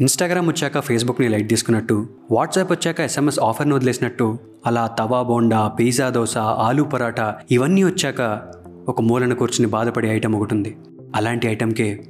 Instagram 0.00 0.48
వచ్చాక 0.48 0.80
ఫేస్బుక్ని 0.80 1.28
light 1.28 1.48
తీసుకున్నట్టు 1.48 2.06
వాట్సాప్ 2.30 2.72
వచ్చాక 2.72 3.00
ఎస్ఎంఎస్ 3.00 3.38
ఆఫర్ని 3.40 3.74
వదిలేసినట్టు 3.74 4.38
అలా 4.66 4.86
తవా 4.86 5.22
బోండా 5.22 5.68
పిజ్జా 5.68 6.08
దోశ 6.08 6.36
ఆలూ 6.36 6.84
పరాటా 6.84 7.36
ఇవన్నీ 7.50 7.84
వచ్చాక 7.84 8.42
ఒక 8.88 9.00
మూలన 9.00 9.34
కూర్చుని 9.34 9.70
బాధపడే 9.70 10.08
ఐటమ్ 10.08 10.34
ఒకటి 10.34 10.54
ఉంది. 10.54 10.76
అలాంటి 11.14 11.48
ఐటమ్కే 11.48 12.04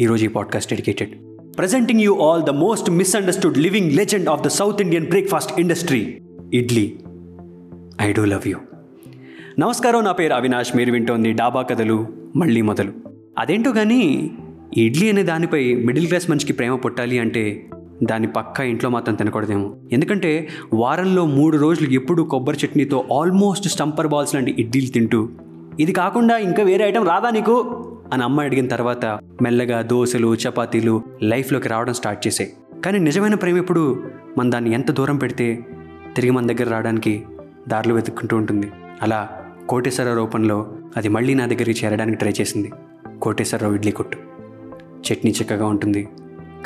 ఈరోజు 0.00 0.24
ఈ 0.24 0.28
podcast 0.28 0.70
dedicated 0.70 1.10
presenting 1.58 2.00
you 2.00 2.18
all 2.20 2.42
the 2.42 2.50
most 2.50 2.90
misunderstood 2.90 3.58
living 3.58 3.92
legend 3.92 4.28
of 4.28 4.42
the 4.42 4.46
South 4.46 4.82
Indian 4.82 5.06
breakfast 5.06 5.60
industry 5.60 6.20
idli 6.54 6.98
I 8.00 8.12
do 8.12 8.24
love 8.24 8.48
you 8.48 8.58
నమస్కారం 9.58 10.04
నా 10.04 10.12
పేరు 10.12 10.32
అవినాష్. 10.32 10.76
మీరు 10.76 10.92
వింటోంది 10.92 11.32
డాబా 11.32 11.62
కథలు 11.62 12.06
మళ్ళీ 12.36 12.60
మొదలు. 12.60 12.92
అదేంటో 13.38 13.72
కానీ 13.72 14.30
ఇడ్లీ 14.76 15.10
అనే 15.10 15.22
దానిపై 15.22 15.74
మిడిల్ 15.74 16.06
క్లాస్ 16.06 16.30
మనిషికి 16.30 16.52
ప్రేమ 16.52 16.76
పుట్టాలి 16.76 17.18
అంటే 17.18 17.66
దాన్ని 18.02 18.28
పక్కా 18.28 18.64
ఇంట్లో 18.64 18.90
మాత్రం 18.90 19.14
తినకూడదేమో. 19.14 19.74
ఎందుకంటే 19.92 20.48
వారంలో 20.74 21.26
మూడు 21.26 21.56
రోజులు 21.56 21.90
ఎప్పుడూ 21.90 22.24
కొబ్బరి 22.24 22.58
చట్నీతో 22.66 23.04
ఆల్మోస్ట్ 23.20 23.68
స్టంపర్ 23.68 24.06
బాల్స్ 24.06 24.34
లాంటి 24.34 24.54
ఇడ్లీలు 24.58 24.86
తింటూ 24.86 25.28
ఇది 25.80 25.92
కాకుండా 25.92 26.38
ఇంకా 26.38 26.62
వేరే 26.62 26.84
ఐటెం 26.84 27.08
రాదా 27.08 27.30
నీకు? 27.30 27.80
అని 28.12 28.22
అమ్మ 28.22 28.40
అడిగిన 28.40 28.66
తర్వాత 28.66 29.06
మెల్లగా 29.42 29.82
దోశలు 29.82 30.34
చపాతీలు 30.34 31.02
లైఫ్లోకి 31.22 31.68
రావడం 31.68 31.92
స్టార్ట్ 31.92 32.26
చేసాయి 32.26 32.52
కానీ 32.84 32.98
నిజమైన 32.98 33.34
ప్రేమ 33.34 33.56
ఎప్పుడు 33.56 34.04
మన 34.38 34.50
దాన్ని 34.50 34.72
ఎంత 34.72 34.90
దూరం 34.90 35.16
పెడితే 35.16 35.58
తిరిగి 36.16 36.30
మన 36.30 36.46
దగ్గర 36.46 36.70
రావడానికి 36.70 37.22
దారులు 37.68 37.94
వెతుక్కుంటూ 37.94 38.36
ఉంటుంది. 38.36 38.70
అలా 39.02 39.28
కోటేశ్వరరావు 39.68 40.16
రూపంలో 40.16 40.72
అది 40.96 41.08
మళ్ళీ 41.08 41.34
నా 41.34 41.46
దగ్గరికి 41.46 41.84
చేరడానికి 41.84 42.18
ట్రై 42.18 42.32
చేసింది. 42.40 42.72
కోటేశ్వరరావు 43.22 43.74
ఇడ్లీ 43.74 43.92
కొట్టు. 43.92 44.18
చట్నీ 45.12 45.30
చిక్కగా 45.30 45.66
ఉంటుంది 45.66 46.08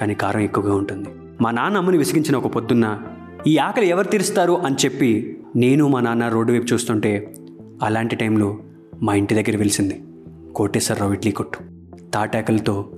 కానీ 0.00 0.14
కారం 0.14 0.40
ఎక్కువగా 0.40 0.74
ఉంటుంది. 0.74 1.08
మా 1.40 1.50
నాన్న 1.50 1.76
అమ్మని 1.76 1.98
విసిగించిన 1.98 2.36
ఒక 2.36 2.46
పొద్దున్న 2.46 3.00
ఈ 3.46 3.56
ఆకలి 3.56 3.86
ఎవరు 3.88 4.06
తీరుస్తారు? 4.06 4.52
అని 4.52 4.76
చెప్పి 4.84 5.38
నేను 5.56 5.88
మా 5.88 6.00
నాన్న 6.00 6.28
రోడ్డు 6.28 6.52
వైపు 6.52 6.66
చూస్తుంటే 6.72 7.34
అలాంటి 7.82 8.16
టైంలో 8.16 8.58
మా 9.02 9.14
ఇంటి 9.14 9.34
దగ్గర 9.34 9.56
వెలిసింది 9.56 10.02
కోటేశ్వరరావు 10.54 11.12
ఇడ్లీ 11.12 11.32
కొట్టు. 11.32 11.58
తాటాకలతో 12.14 12.92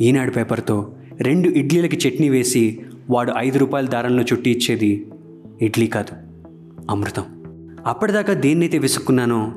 ఈనాడు 0.00 0.30
పేపర్తో 0.30 0.92
రెండు 1.20 1.48
ఇడ్లీలకి 1.48 2.08
చట్నీ 2.08 2.28
వేసి 2.28 2.80
వాడు 3.10 3.32
ఐదు 3.38 3.58
రూపాయల 3.58 3.86
దారంలో 3.86 4.22
చుట్టి 4.22 4.50
ఇచ్చేది 4.50 5.06
ఇడ్లీ 5.62 5.86
కాదు 5.86 6.16
అమృతం. 6.90 7.24
అప్పటిదాకా 7.86 8.32
దేన్నైతే 8.32 8.78
విసుక్కున్నానో 8.78 9.54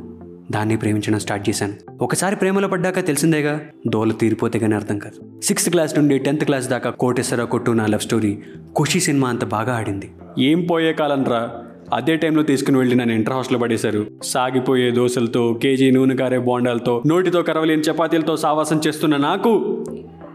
దాన్ని 0.52 0.77
ప్రేమించడం 0.77 1.19
స్టార్ట్ 1.19 1.49
చేశాను. 1.49 1.73
ఒకసారి 2.02 2.36
ప్రేమలో 2.36 2.67
పడ్డాక 2.67 3.05
తెలిసిందేగా 3.05 3.61
దోల 3.88 4.11
తీరిపోతే 4.11 4.59
కానీ 4.59 4.75
అర్థం 4.75 5.00
కాదు. 5.00 5.41
సిక్స్త్ 5.41 5.69
క్లాస్ 5.69 5.97
నుండి 5.97 6.17
టెన్త్ 6.17 6.45
క్లాస్ 6.45 6.69
దాకా 6.69 6.89
కోటేశ్వరరావు 6.89 7.50
కొట్టు 7.50 7.72
నా 7.72 7.88
లవ్ 7.88 8.00
స్టోరీ 8.00 8.38
ఖుషి 8.80 9.00
సినిమా 9.00 9.30
అంత 9.30 9.45
బాగా 9.45 9.75
ఆడింది. 9.75 10.11
ఏం 10.39 10.67
పోయే 10.72 10.94
కాలంరా 10.94 11.52
అదే 11.94 12.16
టైంలో 12.16 12.44
తీసుకుని 12.44 12.77
వెళ్ళి 12.77 12.95
నన్ను 12.95 13.13
ఇంటర్ 13.13 13.33
హాస్టల్ 13.33 13.61
పడేశారు. 13.61 14.05
సాగిపోయే 14.23 14.91
దోశలతో 14.91 15.53
కేజీ 15.53 15.91
నూనె 15.91 16.16
కారే 16.16 16.38
బోండాలతో 16.38 17.03
నోటితో 17.07 17.41
కరవలేని 17.41 17.81
చపాతీలతో 17.81 18.38
సావాసం 18.38 18.81
చేస్తున్న 18.88 19.17
నాకు 19.17 19.83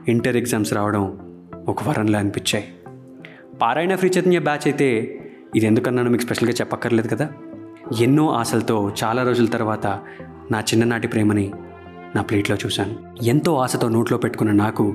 ఇంటర్ 0.08 0.36
ఎగ్జామ్స్ 0.36 0.74
రావడం 0.74 1.18
ఒక 1.68 1.88
వరంలా 1.88 2.18
అనిపించాయి. 2.18 2.64
పారాయణ 3.62 3.94
ఫ్రీ 3.94 4.10
చైతన్య 4.16 4.38
బ్యాచ్ 4.38 4.66
అయితే 4.66 5.18
ఇది 5.56 5.66
ఎందుకన్నాను 5.66 6.10
మీకు 6.10 6.22
స్పెషల్గా 6.22 6.52
చెప్పక్కర్లేదు 6.52 7.08
కదా? 7.08 7.28
ఎన్నో 8.00 8.30
ఆశలతో 8.30 8.92
చాలా 9.04 9.22
రోజుల 9.22 9.46
తర్వాత 9.46 9.86
నా 10.50 10.60
చిన్ననాటి 10.60 11.08
ప్రేమని 11.08 11.52
నా 12.16 12.22
ప్లేట్లో 12.22 12.56
చూశాను. 12.66 13.24
ఎంతో 13.24 13.54
ఆశతో 13.54 13.88
నోట్లో 13.88 14.18
పెట్టుకున్న 14.18 14.52
నాకు 14.52 14.94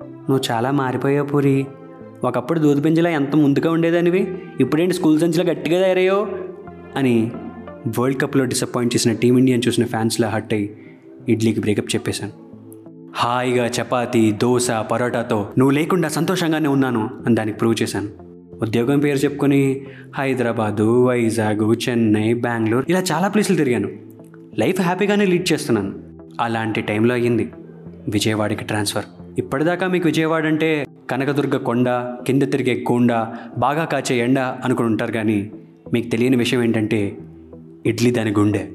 నువ్వు 0.00 0.40
చాలా 0.50 0.70
మారిపోయావు 0.70 1.26
పూరి. 1.26 1.66
ఒకప్పుడు 2.24 2.60
దూదుపెంజలా 2.60 3.10
ఎంత 3.10 3.36
ముందుగా 3.36 3.70
ఉండేదానివి? 3.72 4.38
ఇప్పుడేంటి 4.60 4.94
స్కూల్ 4.94 5.20
సంచిలో 5.20 5.44
గట్టిగా 5.44 5.82
తయారయ్యో 5.82 6.28
అని 6.96 7.32
వరల్డ్ 7.98 8.22
కప్లో 8.22 8.44
డిసప్పాయింట్ 8.44 8.94
చేసిన 8.94 9.12
టీమిండియాని 9.12 9.62
చూసిన 9.68 9.86
ఫ్యాన్స్లా 9.86 10.28
హట్ 10.28 10.54
అయ్యి 10.54 10.76
ఇడ్లీకి 11.28 11.60
బ్రేకప్ 11.60 11.94
చెప్పేశాను. 11.94 12.32
హాయిగా 13.16 13.66
చపాతీ 13.66 14.32
దోశ 14.32 14.70
పరోటాతో 14.70 15.48
నువ్వు 15.58 15.70
లేకుండా 15.70 16.08
సంతోషంగానే 16.08 16.68
ఉన్నాను 16.68 17.10
అని 17.26 17.34
దానికి 17.34 17.58
ప్రూవ్ 17.58 17.82
చేశాను. 17.82 18.25
ఉద్యోగం 18.62 18.98
పేరు 18.98 19.18
చెప్పుకొని 19.18 19.86
హైదరాబాదు 20.14 21.06
వైజాగ్ 21.06 21.88
చెన్నై 21.88 22.34
బెంగళూరు 22.34 22.86
ఇలా 22.88 23.02
చాలా 23.12 23.28
ప్లేసులు 23.28 23.56
తిరిగాను. 23.56 23.88
లైఫ్ 24.58 24.80
హ్యాపీగానే 24.80 25.24
లీడ్ 25.24 25.52
చేస్తున్నాను. 25.52 25.92
అలాంటి 26.40 26.80
టైంలో 26.80 27.14
అయ్యింది 27.14 27.50
విజయవాడకి 28.08 28.64
ట్రాన్స్ఫర్. 28.64 29.04
ఇప్పటిదాకా 29.38 29.86
మీకు 29.86 30.08
విజయవాడ 30.08 30.46
అంటే 30.46 30.86
కనకదుర్గ 31.10 31.56
కొండ 31.56 31.88
కింద 32.26 32.42
తిరిగే 32.42 32.74
కొండ 32.74 33.12
బాగా 33.58 33.84
కాచే 33.84 34.18
ఎండ 34.18 34.38
అనుకుని 34.38 34.88
ఉంటారు 34.88 35.12
కానీ 35.12 35.50
మీకు 35.92 36.08
తెలియని 36.08 36.36
విషయం 36.36 36.62
ఏంటంటే 36.62 37.16
ఇడ్లీ 37.86 38.10
దాని 38.10 38.30
గుండె. 38.30 38.66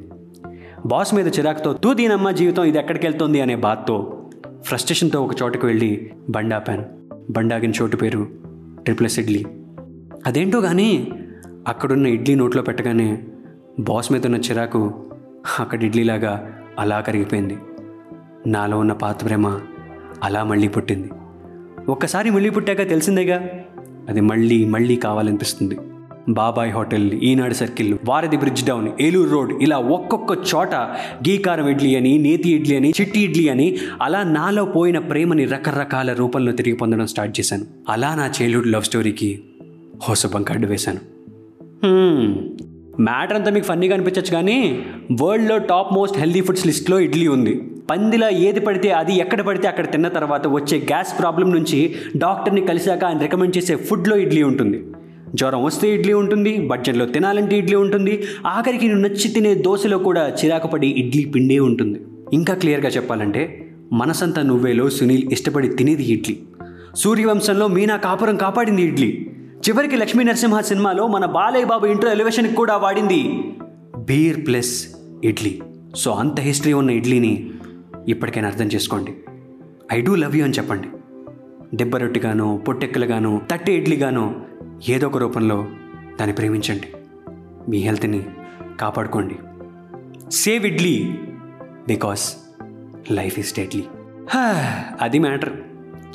బాస్ 0.86 1.14
మీద 1.14 1.28
చిరాకుతో 1.28 1.74
తూ 1.74 1.94
దీనమ్మ 1.94 2.32
జీవితం 2.32 2.64
ఇది 2.64 2.78
ఎక్కడికి 2.78 3.06
వెళ్తుంది 3.06 3.42
అనే 3.42 3.56
బాధతో 3.56 4.24
ఫ్రస్ట్రేషన్తో 4.64 5.24
ఒక 5.24 5.42
చోటుకు 5.44 5.68
వెళ్ళి 5.68 6.12
బండాపాను 6.30 6.86
బండాగిన 7.32 7.72
చోటు 7.82 7.98
పేరు 7.98 8.28
ట్రిప్లెస్ 8.84 9.20
ఇడ్లీ. 9.20 9.46
అదేంటో 10.26 10.62
కానీ 10.62 11.12
అక్కడున్న 11.68 12.08
ఇడ్లీ 12.08 12.36
నోట్లో 12.36 12.62
పెట్టగానే 12.62 13.24
బాస్ 13.80 14.12
మీద 14.12 14.26
ఉన్న 14.26 14.38
చిరాకు 14.38 15.06
అక్కడ 15.60 15.84
ఇడ్లీలాగా 15.84 16.54
అలా 16.80 17.00
కరిగిపోయింది. 17.00 17.58
నాలో 18.48 18.80
ఉన్న 18.80 18.94
పాత 18.94 19.26
ప్రేమ 19.26 19.60
అలా 20.24 20.44
మళ్ళీ 20.44 20.68
పుట్టింది. 20.68 21.10
ఒక్కసారి 21.90 22.30
మళ్ళీ 22.30 22.50
పుట్టాక 22.50 22.78
తెలిసిందేగా? 22.78 23.50
అది 24.10 24.22
మళ్ళీ 24.22 24.66
మళ్ళీ 24.66 24.96
కావాలనిపిస్తుంది. 24.96 25.78
Babai 26.30 26.74
hotel 26.74 27.12
Eenadu 27.14 27.54
circle 27.54 27.98
Varadhi 28.10 28.38
bridge 28.38 28.66
down 28.66 28.90
Eluru 29.02 29.30
road 29.30 29.64
ఇలా 29.64 29.78
ఒక్కొక్క 29.78 30.56
చోట 30.56 30.76
గీకారం 31.30 31.68
ఇడ్లీ 31.68 31.96
అని 31.96 32.18
నేతి 32.18 32.50
ఇడ్లీ 32.50 32.76
అని 32.76 32.94
చిట్టి 33.02 33.22
ఇడ్లీ 33.22 33.48
అని 33.48 33.78
అలా 34.02 34.24
నాలో 34.24 34.66
పోయిన 34.66 35.00
ప్రేమని 35.00 35.46
రకరకాల 35.46 36.14
రూపంలో 36.14 36.52
తిరిగి 36.52 36.76
పొందడం 36.76 37.08
స్టార్ట్ 37.08 37.40
చేశాను. 37.40 37.66
అలా 37.90 38.16
నా 38.16 38.32
చైల్డ్హుడ్ 38.42 38.68
లవ్ 38.68 38.84
స్టోరీకి 38.84 39.44
హోసబం 40.02 40.44
కార్డు 40.44 40.68
వేశాను. 40.68 41.00
మ్యాటర్ 43.02 43.38
అంతా 43.38 43.52
మీకు 43.52 43.66
ఫన్నీగా 43.66 43.94
అనిపించచ్చు 43.94 44.32
కానీ 44.32 44.86
వరల్డ్లో 45.22 45.58
టాప్ 45.58 45.94
మోస్ట్ 45.94 46.18
హెల్దీ 46.18 46.42
ఫుడ్స్ 46.42 46.68
లిస్ట్లో 46.68 47.00
ఇడ్లీ 47.00 47.28
ఉంది. 47.28 47.62
పందిలా 47.92 48.30
ఏది 48.30 48.60
పడితే 48.60 48.92
అది 48.92 49.14
ఎక్కడ 49.16 49.42
పడితే 49.42 49.68
అక్కడ 49.68 49.92
తిన్న 49.92 50.08
తర్వాత 50.08 50.48
వచ్చే 50.48 50.78
గ్యాస్ 50.78 51.20
ప్రాబ్లం 51.20 51.52
నుంచి 51.52 51.96
డాక్టర్ని 52.18 52.62
కలిశాక 52.62 53.04
ఆయన 53.04 53.20
రికమెండ్ 53.20 53.58
చేసే 53.58 53.76
ఫుడ్లో 53.76 54.18
ఇడ్లీ 54.18 54.44
ఉంటుంది. 54.44 54.84
జ్వరం 55.36 55.64
వస్తే 55.64 55.96
ఇడ్లీ 55.96 56.14
ఉంటుంది 56.14 56.58
బడ్జెట్లో 56.58 57.06
తినాలంటే 57.06 57.58
ఇడ్లీ 57.58 57.76
ఉంటుంది 57.76 58.24
ఆఖరికి 58.48 58.88
నువ్వు 58.88 59.04
నచ్చి 59.04 59.28
తినే 59.30 59.56
దోశలో 59.56 59.98
కూడా 59.98 60.30
చిరాకు 60.30 60.68
పడి 60.68 60.88
ఇడ్లీ 60.88 61.26
పిండే 61.26 61.60
ఉంటుంది. 61.60 62.00
ఇంకా 62.34 62.54
క్లియర్గా 62.54 62.90
చెప్పాలంటే 62.90 63.72
మనసంతా 63.94 64.42
నువ్వేలో 64.42 64.90
సునీల్ 64.90 65.32
ఇష్టపడి 65.32 65.68
తినేది 65.68 66.04
ఇడ్లీ. 66.04 66.38
సూర్యవంశంలో 66.96 67.68
మీనా 67.68 67.96
కాపురం 67.96 68.36
కాపాడింది 68.36 68.82
ఇడ్లీ. 68.82 69.31
చివరికి 69.70 69.96
లక్ష్మీ 69.96 70.24
నరసింహ 70.24 70.62
సినిమాలో 70.62 71.08
మన 71.08 71.26
బాలయ్య 71.26 71.66
బాబు 71.66 71.86
ఇంట్రో 71.86 72.12
ఎలివేషన్కి 72.12 72.56
కూడా 72.56 72.78
వాడింది. 72.78 73.44
Beer 73.98 74.48
plus 74.48 74.88
idli. 75.24 75.62
సో 75.96 76.12
అంత 76.12 76.40
హిస్టరీ 76.40 76.74
ఉన్న 76.74 76.90
ఇడ్లీని 76.90 77.52
ఇప్పటికైనా 78.08 78.48
అర్థం 78.48 78.66
చేసుకోండి. 78.66 79.14
ఐ 79.94 80.02
డూ 80.02 80.16
లవ్ 80.16 80.36
యూ 80.36 80.44
అని 80.44 80.54
చెప్పండి. 80.54 80.88
దెబ్బ 81.76 81.98
రొట్టిగానో 81.98 82.58
పొట్టెక్కలుగాను 82.58 83.42
తట్టి 83.52 83.74
ఇడ్లీగానో 83.74 84.36
ఏదో 84.90 85.08
ఒక 85.08 85.18
రూపంలో 85.18 85.66
దాన్ని 86.20 86.36
ప్రేమించండి. 86.36 86.88
మీ 87.70 87.78
హెల్త్ని 87.78 88.26
కాపాడుకోండి. 88.80 89.36
Save 90.32 90.66
idli 90.66 91.20
because 91.88 92.36
life 93.12 93.40
is 93.40 93.54
deadly. 93.54 93.84
అది 95.02 95.20
మ్యాటర్. 95.20 95.54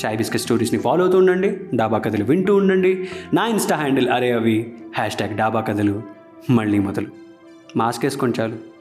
చాయ్ 0.04 0.16
బిస్కెట్ 0.16 0.42
స్టోరీస్ని 0.42 0.80
ఫాలో 0.80 1.04
అవుతూ 1.04 1.18
ఉండండి 1.18 1.60
డాబా 1.74 1.98
కథలు 1.98 2.24
వింటూ 2.24 2.56
ఉండండి. 2.56 3.09
నా 3.34 3.47
ఇన్స్టా 3.47 3.76
హ్యాండిల్ 3.76 4.09
అరే 4.09 4.32
అవి 4.32 4.74
హ్యాష్ 4.97 5.16
ట్యాగ్ 5.16 5.36
డాబా 5.36 5.60
కథలు 5.60 6.03
మళ్ళీ 6.50 6.78
మొదలు. 6.78 7.06
మాస్క్ 7.76 8.04
వేసుకొని 8.04 8.32
చాలు. 8.41 8.75